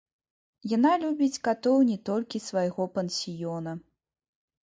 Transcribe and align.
Яна 0.69 0.93
любіць 1.03 1.41
катоў 1.47 1.77
не 1.91 1.97
толькі 2.09 2.43
свайго 2.47 2.83
пансіёна. 2.95 3.71